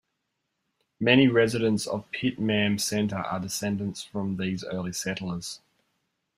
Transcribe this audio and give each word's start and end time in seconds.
Many 0.99 1.27
residents 1.27 1.85
of 1.85 2.09
Pittman 2.09 2.79
Center 2.79 3.17
are 3.17 3.39
descended 3.39 3.99
from 3.99 4.37
these 4.37 4.63
early 4.65 4.93
settlers. 4.93 5.59